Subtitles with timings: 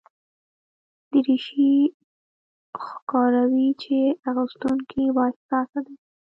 [1.11, 1.71] دریشي
[2.85, 3.97] ښکاروي چې
[4.29, 5.95] اغوستونکی بااحساسه دی.